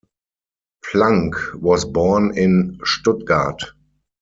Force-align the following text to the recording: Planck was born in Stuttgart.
Planck 0.83 1.53
was 1.53 1.85
born 1.85 2.35
in 2.35 2.79
Stuttgart. 2.83 3.61